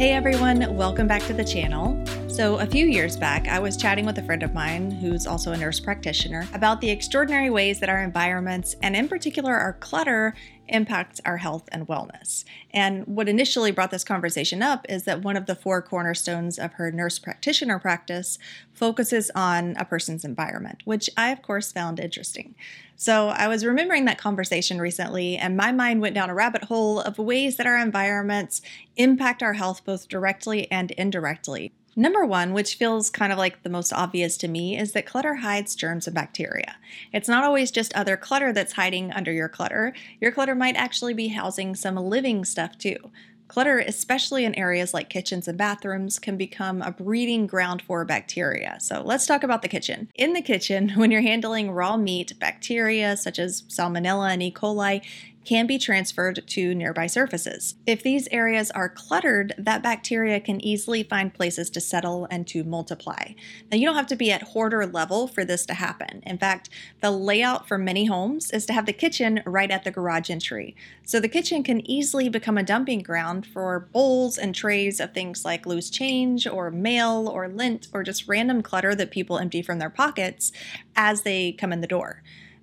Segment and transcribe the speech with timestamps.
[0.00, 2.02] Hey everyone, welcome back to the channel.
[2.26, 5.52] So, a few years back, I was chatting with a friend of mine who's also
[5.52, 10.34] a nurse practitioner about the extraordinary ways that our environments, and in particular our clutter,
[10.70, 12.44] impacts our health and wellness.
[12.72, 16.74] And what initially brought this conversation up is that one of the four cornerstones of
[16.74, 18.38] her nurse practitioner practice
[18.72, 22.54] focuses on a person's environment, which I, of course, found interesting.
[22.96, 27.00] So I was remembering that conversation recently, and my mind went down a rabbit hole
[27.00, 28.62] of ways that our environments
[28.96, 31.72] impact our health both directly and indirectly.
[31.96, 35.36] Number one, which feels kind of like the most obvious to me, is that clutter
[35.36, 36.76] hides germs and bacteria.
[37.12, 39.92] It's not always just other clutter that's hiding under your clutter.
[40.20, 43.10] Your clutter might actually be housing some living stuff too.
[43.50, 48.78] Clutter, especially in areas like kitchens and bathrooms, can become a breeding ground for bacteria.
[48.80, 50.08] So let's talk about the kitchen.
[50.14, 54.52] In the kitchen, when you're handling raw meat, bacteria such as Salmonella and E.
[54.52, 55.02] coli
[55.50, 57.74] can be transferred to nearby surfaces.
[57.84, 62.62] If these areas are cluttered, that bacteria can easily find places to settle and to
[62.62, 63.32] multiply.
[63.68, 66.22] Now, you don't have to be at hoarder level for this to happen.
[66.24, 69.90] In fact, the layout for many homes is to have the kitchen right at the
[69.90, 70.76] garage entry.
[71.04, 75.44] So the kitchen can easily become a dumping ground for bowls and trays of things
[75.44, 79.80] like loose change or mail or lint or just random clutter that people empty from
[79.80, 80.52] their pockets
[80.94, 82.22] as they come in the door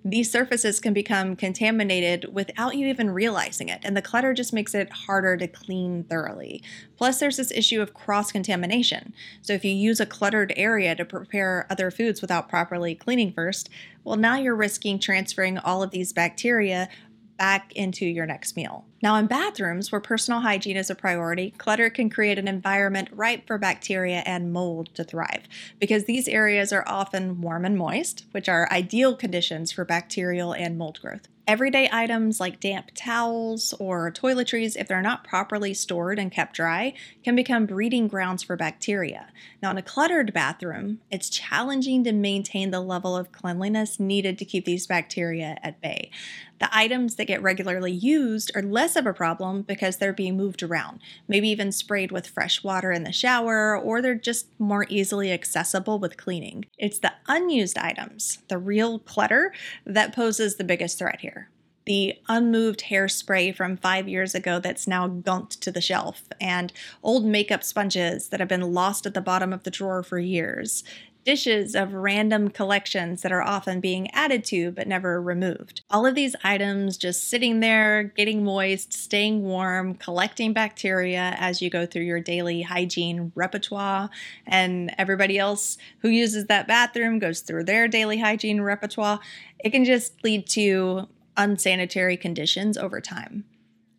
[0.09, 4.73] these surfaces can become contaminated without you even realizing it, and the clutter just makes
[4.73, 6.61] it harder to clean thoroughly.
[6.97, 9.13] Plus, there's this issue of cross contamination.
[9.41, 13.69] So, if you use a cluttered area to prepare other foods without properly cleaning first,
[14.03, 16.89] well, now you're risking transferring all of these bacteria
[17.37, 18.85] back into your next meal.
[19.01, 23.45] Now, in bathrooms where personal hygiene is a priority, clutter can create an environment ripe
[23.45, 25.43] for bacteria and mold to thrive
[25.79, 30.77] because these areas are often warm and moist, which are ideal conditions for bacterial and
[30.77, 31.27] mold growth.
[31.47, 36.93] Everyday items like damp towels or toiletries, if they're not properly stored and kept dry,
[37.23, 39.27] can become breeding grounds for bacteria.
[39.63, 44.45] Now, in a cluttered bathroom, it's challenging to maintain the level of cleanliness needed to
[44.45, 46.11] keep these bacteria at bay.
[46.59, 50.63] The items that get regularly used are less of a problem because they're being moved
[50.63, 55.31] around, maybe even sprayed with fresh water in the shower, or they're just more easily
[55.31, 56.65] accessible with cleaning.
[56.77, 59.53] It's the unused items, the real clutter,
[59.85, 61.49] that poses the biggest threat here
[61.87, 67.25] the unmoved hairspray from five years ago that's now gunked to the shelf, and old
[67.25, 70.83] makeup sponges that have been lost at the bottom of the drawer for years,
[71.27, 75.81] dishes of random collections that are often being added to but never removed.
[75.89, 81.69] All of these items just sitting there, getting moist, staying warm, collecting bacteria as you
[81.69, 84.09] go through your daily hygiene repertoire.
[84.45, 89.19] And everybody else who uses that bathroom goes through their daily hygiene repertoire.
[89.59, 93.43] It can just lead to unsanitary conditions over time.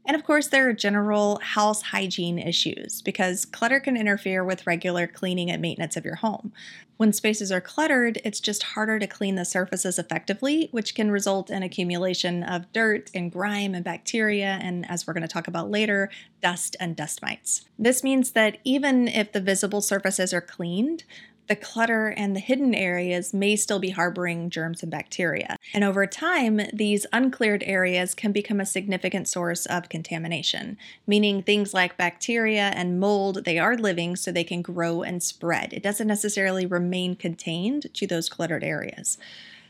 [0.08, 5.06] And of course, there are general house hygiene issues because clutter can interfere with regular
[5.06, 6.50] cleaning and maintenance of your home.
[6.96, 11.50] When spaces are cluttered, it's just harder to clean the surfaces effectively, which can result
[11.50, 15.70] in accumulation of dirt and grime and bacteria, and as we're going to talk about
[15.70, 16.10] later,
[16.42, 17.66] dust and dust mites.
[17.78, 21.04] This means that even if the visible surfaces are cleaned,
[21.48, 25.56] the clutter and the hidden areas may still be harboring germs and bacteria.
[25.74, 30.76] And over time, these uncleared areas can become a significant source of contamination,
[31.06, 35.72] meaning things like bacteria and mold, they are living so they can grow and spread.
[35.72, 39.18] It doesn't necessarily remain contained to those cluttered areas.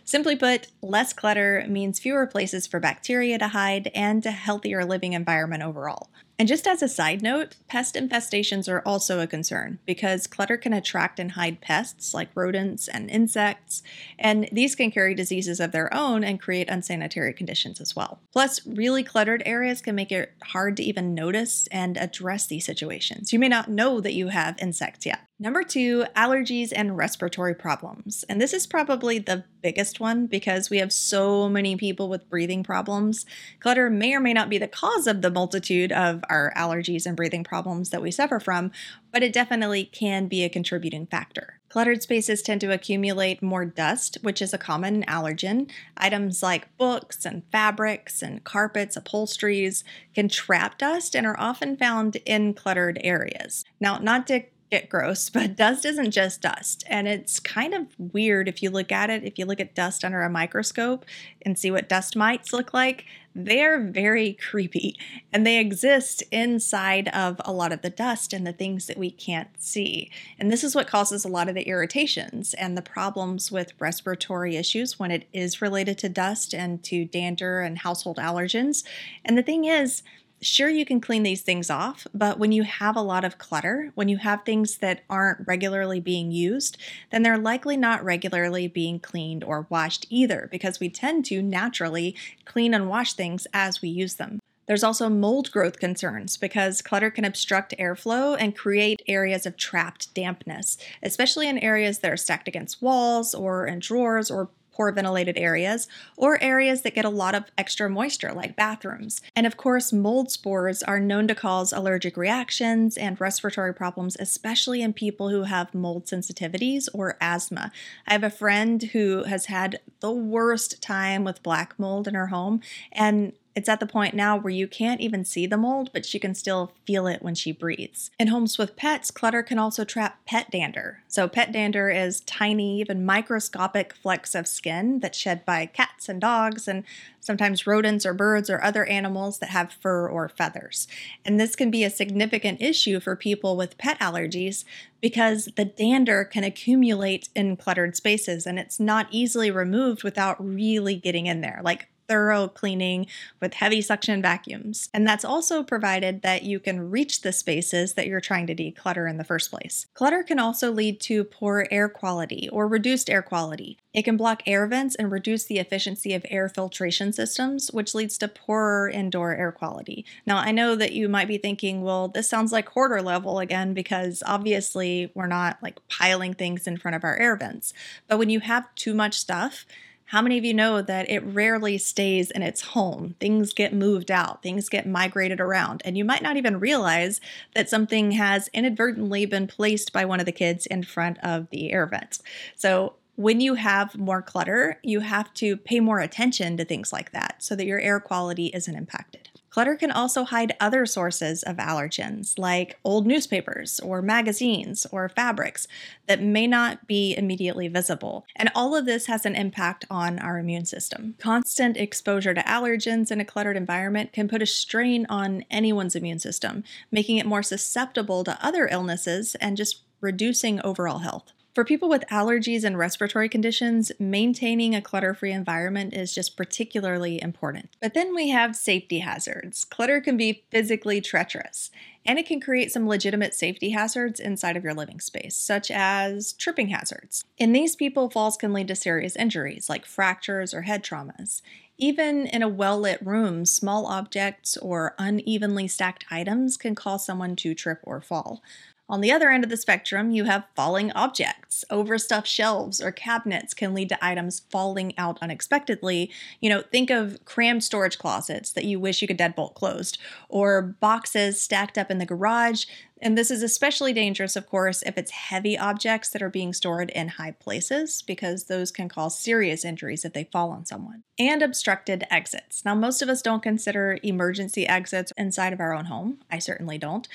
[0.05, 5.13] Simply put, less clutter means fewer places for bacteria to hide and a healthier living
[5.13, 6.09] environment overall.
[6.39, 10.73] And just as a side note, pest infestations are also a concern because clutter can
[10.73, 13.83] attract and hide pests like rodents and insects,
[14.21, 18.21] and these can carry diseases of their own and create unsanitary conditions as well.
[18.33, 23.33] Plus, really cluttered areas can make it hard to even notice and address these situations.
[23.33, 25.23] You may not know that you have insects yet.
[25.41, 28.25] Number two, allergies and respiratory problems.
[28.29, 32.65] And this is probably the biggest one because we have so many people with breathing
[32.65, 33.25] problems.
[33.61, 37.17] Clutter may or may not be the cause of the multitude of our allergies and
[37.17, 38.71] breathing problems that we suffer from,
[39.13, 41.61] but it definitely can be a contributing factor.
[41.69, 45.71] Cluttered spaces tend to accumulate more dust, which is a common allergen.
[45.99, 49.85] Items like books and fabrics and carpets, upholsteries
[50.15, 53.65] can trap dust and are often found in cluttered areas.
[53.81, 56.85] Now, not to get gross, but dust isn't just dust.
[56.87, 60.05] And it's kind of weird if you look at it, if you look at dust
[60.05, 61.05] under a microscope
[61.43, 63.05] and see what dust mites look like.
[63.35, 64.99] They're very creepy
[65.33, 69.11] and they exist inside of a lot of the dust and the things that we
[69.11, 70.11] can't see.
[70.39, 74.57] And this is what causes a lot of the irritations and the problems with respiratory
[74.57, 78.83] issues when it is related to dust and to dander and household allergens.
[79.25, 80.03] And the thing is,
[80.41, 83.91] sure you can clean these things off, but when you have a lot of clutter,
[83.95, 86.77] when you have things that aren't regularly being used,
[87.11, 92.15] then they're likely not regularly being cleaned or washed either because we tend to naturally
[92.45, 94.39] clean and wash things as we use them.
[94.69, 100.13] There's also mold growth concerns because clutter can obstruct airflow and create areas of trapped
[100.15, 105.37] dampness, especially in areas that are stacked against walls or in drawers or poor ventilated
[105.37, 109.21] areas, or areas that get a lot of extra moisture, like bathrooms.
[109.35, 114.81] And of course, mold spores are known to cause allergic reactions and respiratory problems, especially
[114.81, 117.73] in people who have mold sensitivities or asthma.
[118.07, 122.29] I have a friend who has had the worst time with black mold in her
[122.29, 122.61] home,
[122.93, 126.21] and it's at the point now where you can't even see the mold, but she
[126.21, 128.13] can still feel it when she breathes.
[128.17, 131.03] In homes with pets, clutter can also trap pet dander.
[131.09, 136.21] So, pet dander is tiny, even microscopic flecks of skin that's shed by cats and
[136.21, 136.85] dogs, and
[137.19, 140.87] sometimes rodents or birds or other animals that have fur or feathers.
[141.25, 144.65] And this can be a significant issue for people with pet allergies
[145.01, 150.95] because the dander can accumulate in cluttered spaces and it's not easily removed without really
[150.95, 151.61] getting in there.
[151.65, 153.07] Like thorough cleaning
[153.41, 154.89] with heavy suction vacuums.
[154.95, 159.09] And that's also provided that you can reach the spaces that you're trying to declutter
[159.09, 159.87] in the first place.
[159.95, 163.79] Clutter can also lead to poor air quality or reduced air quality.
[163.95, 168.17] It can block air vents and reduce the efficiency of air filtration systems, which leads
[168.19, 170.05] to poorer indoor air quality.
[170.27, 173.75] Now, I know that you might be thinking, well, this sounds like hoarder level again,
[173.75, 177.73] because obviously we're not like piling things in front of our air vents.
[178.07, 179.67] But when you have too much stuff,
[180.09, 183.15] how many of you know that it rarely stays in its home?
[183.21, 187.21] Things get moved out, things get migrated around, and you might not even realize
[187.55, 191.71] that something has inadvertently been placed by one of the kids in front of the
[191.73, 192.23] air vents.
[192.57, 197.13] So, when you have more clutter, you have to pay more attention to things like
[197.13, 199.28] that so that your air quality isn't impacted.
[199.59, 205.67] Clutter can also hide other sources of allergens, like old newspapers or magazines or fabrics
[206.07, 208.25] that may not be immediately visible.
[208.37, 211.17] And all of this has an impact on our immune system.
[211.19, 216.21] Constant exposure to allergens in a cluttered environment can put a strain on anyone's immune
[216.21, 216.63] system,
[216.93, 221.33] making it more susceptible to other illnesses and just reducing overall health.
[221.59, 227.21] For people with allergies and respiratory conditions, maintaining a clutter free environment is just particularly
[227.21, 227.71] important.
[227.83, 229.65] But then we have safety hazards.
[229.65, 231.73] Clutter can be physically treacherous,
[232.07, 236.33] and it can create some legitimate safety hazards inside of your living space, such as
[236.35, 237.25] tripping hazards.
[237.39, 241.43] In these people, falls can lead to serious injuries like fractures or head traumas.
[241.77, 247.35] Even in a well lit room, small objects or unevenly stacked items can cause someone
[247.35, 248.43] to trip or fall.
[248.91, 251.63] On the other end of the spectrum, you have falling objects.
[251.71, 256.11] Overstuffed shelves or cabinets can lead to items falling out unexpectedly.
[256.41, 259.99] You know, think of crammed storage closets that you wish you could deadbolt closed,
[260.31, 262.65] or boxes stacked up in the garage.
[263.01, 266.91] And this is especially dangerous, of course, if it's heavy objects that are being stored
[266.91, 271.03] in high places, because those can cause serious injuries if they fall on someone.
[271.19, 272.65] And obstructed exits.
[272.65, 276.19] Now, most of us don't consider emergency exits inside of our own home.
[276.31, 277.07] I certainly don't.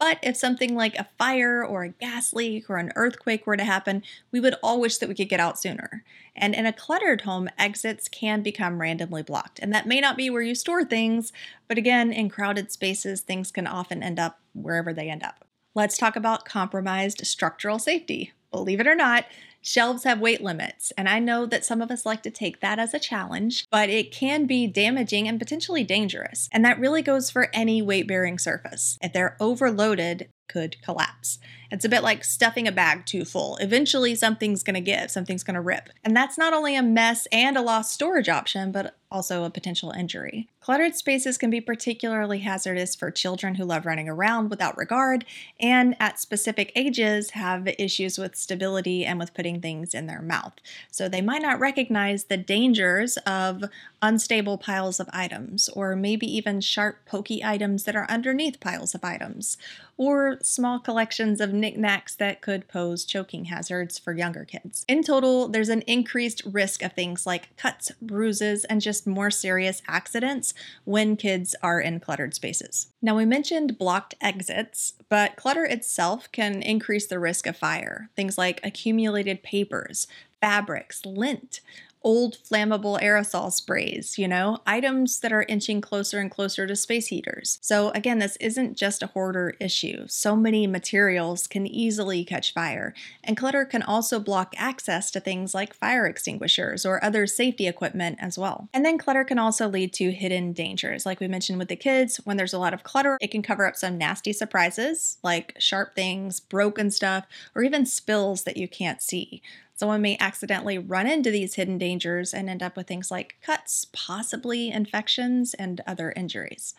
[0.00, 3.64] But if something like a fire or a gas leak or an earthquake were to
[3.64, 4.02] happen,
[4.32, 6.04] we would all wish that we could get out sooner.
[6.34, 9.58] And in a cluttered home, exits can become randomly blocked.
[9.58, 11.34] And that may not be where you store things,
[11.68, 15.44] but again, in crowded spaces, things can often end up wherever they end up.
[15.74, 18.32] Let's talk about compromised structural safety.
[18.50, 19.26] Believe it or not,
[19.62, 22.78] Shelves have weight limits, and I know that some of us like to take that
[22.78, 26.48] as a challenge, but it can be damaging and potentially dangerous.
[26.50, 28.98] And that really goes for any weight bearing surface.
[29.02, 31.38] If they're overloaded, could collapse.
[31.70, 33.56] It's a bit like stuffing a bag too full.
[33.56, 35.90] Eventually, something's going to give, something's going to rip.
[36.04, 39.90] And that's not only a mess and a lost storage option, but also a potential
[39.90, 40.48] injury.
[40.60, 45.24] Cluttered spaces can be particularly hazardous for children who love running around without regard
[45.58, 50.52] and at specific ages have issues with stability and with putting things in their mouth.
[50.90, 53.64] So they might not recognize the dangers of
[54.02, 59.04] unstable piles of items, or maybe even sharp, pokey items that are underneath piles of
[59.04, 59.58] items,
[59.96, 64.84] or small collections of knickknacks that could pose choking hazards for younger kids.
[64.88, 69.82] In total, there's an increased risk of things like cuts, bruises, and just more serious
[69.86, 72.88] accidents when kids are in cluttered spaces.
[73.02, 78.10] Now, we mentioned blocked exits, but clutter itself can increase the risk of fire.
[78.16, 80.06] Things like accumulated papers,
[80.40, 81.60] fabrics, lint,
[82.02, 87.08] old flammable aerosol sprays, you know, items that are inching closer and closer to space
[87.08, 87.58] heaters.
[87.60, 90.06] So, again, this isn't just a hoarder issue.
[90.08, 95.54] So many materials can easily catch fire, and clutter can also block access to things
[95.54, 98.68] like fire extinguishers or other safety equipment as well.
[98.72, 101.04] And then clutter can also lead to hidden dangers.
[101.04, 103.66] Like we mentioned with the kids, when there's a lot of clutter, it can cover
[103.66, 109.02] up some nasty surprises like sharp things, broken stuff, or even spills that you can't
[109.02, 109.42] see.
[109.80, 113.86] Someone may accidentally run into these hidden dangers and end up with things like cuts,
[113.94, 116.74] possibly infections, and other injuries.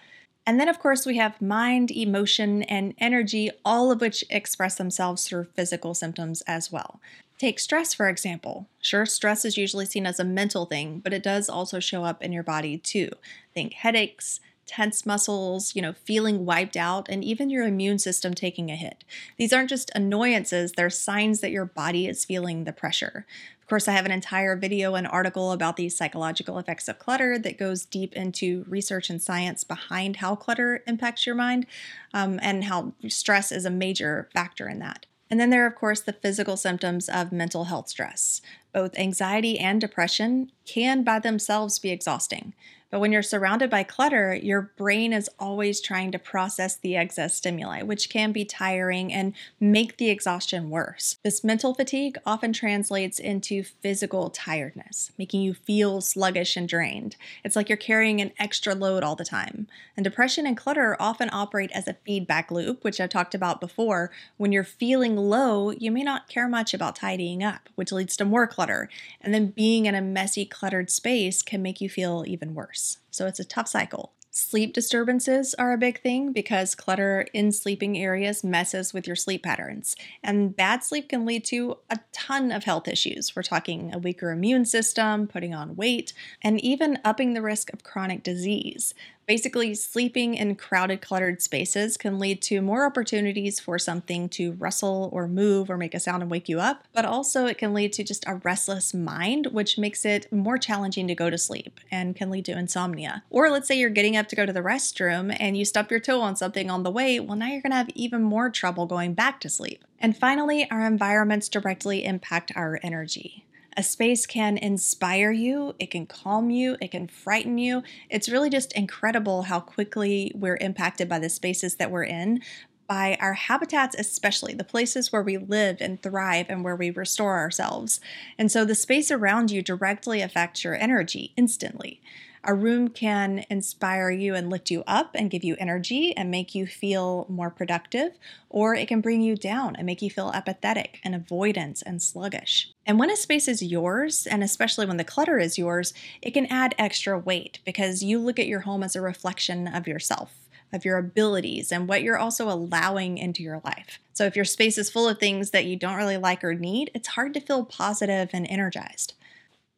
[0.46, 5.27] And then, of course, we have mind, emotion, and energy, all of which express themselves
[5.27, 7.00] through physical symptoms as well.
[7.39, 8.67] Take stress, for example.
[8.79, 12.22] Sure, stress is usually seen as a mental thing, but it does also show up
[12.22, 13.10] in your body too.
[13.55, 14.39] Think headaches,
[14.71, 19.03] tense muscles, you know, feeling wiped out, and even your immune system taking a hit.
[19.37, 23.25] These aren't just annoyances, they're signs that your body is feeling the pressure.
[23.61, 27.37] Of course, I have an entire video and article about the psychological effects of clutter
[27.39, 31.65] that goes deep into research and science behind how clutter impacts your mind
[32.13, 35.05] um, and how stress is a major factor in that.
[35.29, 38.41] And then there are, of course, the physical symptoms of mental health stress.
[38.73, 42.53] Both anxiety and depression can by themselves be exhausting.
[42.91, 47.38] But when you're surrounded by clutter, your brain is always trying to process the excess
[47.38, 51.17] stimuli, which can be tiring and make the exhaustion worse.
[51.24, 57.15] This mental fatigue often translates into physical tiredness, making you feel sluggish and drained.
[57.45, 59.67] It's like you're carrying an extra load all the time.
[59.95, 64.12] And depression and clutter often operate as a feedback loop, which I've talked about before.
[64.36, 68.25] When you're feeling low, you may not care much about tidying up, which leads to
[68.25, 68.89] more clutter.
[69.21, 72.80] And then being in a messy, cluttered space can make you feel even worse.
[73.09, 74.13] So it's a tough cycle.
[74.33, 79.43] Sleep disturbances are a big thing because clutter in sleeping areas messes with your sleep
[79.43, 79.93] patterns.
[80.23, 83.35] And bad sleep can lead to a ton of health issues.
[83.35, 87.83] We're talking a weaker immune system, putting on weight, and even upping the risk of
[87.83, 88.93] chronic disease.
[89.31, 95.09] Basically, sleeping in crowded, cluttered spaces can lead to more opportunities for something to rustle
[95.13, 97.93] or move or make a sound and wake you up, but also it can lead
[97.93, 102.13] to just a restless mind, which makes it more challenging to go to sleep and
[102.13, 103.23] can lead to insomnia.
[103.29, 106.01] Or let's say you're getting up to go to the restroom and you stub your
[106.01, 109.13] toe on something on the way, well, now you're gonna have even more trouble going
[109.13, 109.85] back to sleep.
[109.97, 113.45] And finally, our environments directly impact our energy.
[113.77, 117.83] A space can inspire you, it can calm you, it can frighten you.
[118.09, 122.41] It's really just incredible how quickly we're impacted by the spaces that we're in,
[122.87, 127.37] by our habitats, especially the places where we live and thrive and where we restore
[127.37, 128.01] ourselves.
[128.37, 132.01] And so the space around you directly affects your energy instantly.
[132.43, 136.55] A room can inspire you and lift you up and give you energy and make
[136.55, 138.17] you feel more productive,
[138.50, 142.71] or it can bring you down and make you feel apathetic and avoidance and sluggish.
[142.86, 146.48] And when a space is yours, and especially when the clutter is yours, it can
[146.48, 150.33] add extra weight because you look at your home as a reflection of yourself
[150.74, 154.00] of your abilities and what you're also allowing into your life.
[154.13, 156.91] So, if your space is full of things that you don't really like or need,
[156.93, 159.13] it's hard to feel positive and energized.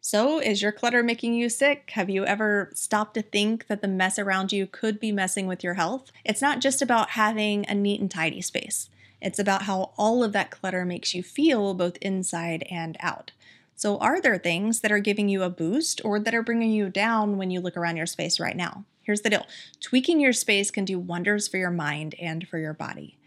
[0.06, 1.92] So, is your clutter making you sick?
[1.94, 5.64] Have you ever stopped to think that the mess around you could be messing with
[5.64, 6.12] your health?
[6.26, 8.90] It's not just about having a neat and tidy space,
[9.22, 13.32] it's about how all of that clutter makes you feel both inside and out.
[13.78, 16.90] So, are there things that are giving you a boost or that are bringing you
[16.90, 18.84] down when you look around your space right now?
[19.04, 19.48] Here's the deal
[19.80, 23.18] tweaking your space can do wonders for your mind and for your body.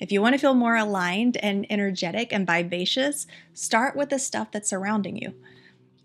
[0.00, 4.50] If you want to feel more aligned and energetic and vivacious, start with the stuff
[4.50, 5.34] that's surrounding you.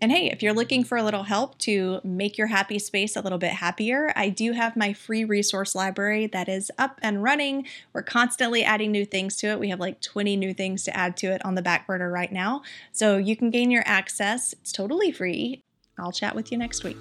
[0.00, 3.20] And hey, if you're looking for a little help to make your happy space a
[3.20, 7.66] little bit happier, I do have my free resource library that is up and running.
[7.92, 9.60] We're constantly adding new things to it.
[9.60, 12.32] We have like 20 new things to add to it on the back burner right
[12.32, 12.62] now.
[12.92, 14.54] So you can gain your access.
[14.54, 15.60] It's totally free.
[15.98, 17.00] I'll chat with you next week.